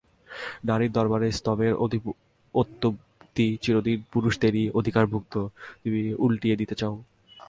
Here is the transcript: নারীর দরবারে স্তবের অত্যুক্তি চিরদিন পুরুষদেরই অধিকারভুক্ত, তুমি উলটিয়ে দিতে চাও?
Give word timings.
নারীর 0.65 0.91
দরবারে 0.91 1.27
স্তবের 1.31 1.73
অত্যুক্তি 2.55 3.47
চিরদিন 3.63 3.99
পুরুষদেরই 4.11 4.63
অধিকারভুক্ত, 4.79 5.33
তুমি 5.83 6.01
উলটিয়ে 6.17 6.59
দিতে 6.61 6.75
চাও? 6.75 6.95